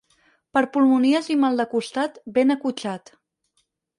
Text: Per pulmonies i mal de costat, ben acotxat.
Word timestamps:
Per 0.57 0.61
pulmonies 0.77 1.27
i 1.35 1.35
mal 1.43 1.61
de 1.61 1.67
costat, 1.75 2.17
ben 2.39 2.57
acotxat. 2.57 3.13